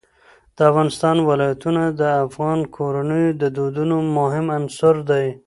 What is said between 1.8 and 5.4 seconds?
د افغان کورنیو د دودونو مهم عنصر دی.